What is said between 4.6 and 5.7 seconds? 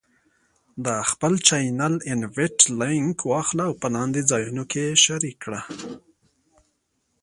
کې یې شریک کړه: